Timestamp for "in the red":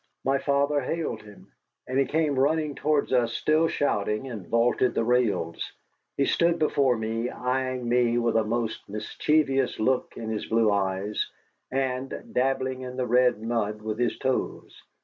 12.81-13.43